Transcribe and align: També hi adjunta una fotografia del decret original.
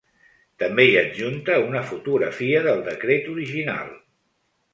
També 0.61 0.85
hi 0.91 0.95
adjunta 1.01 1.57
una 1.65 1.81
fotografia 1.91 2.63
del 2.69 2.83
decret 2.89 3.31
original. 3.35 3.95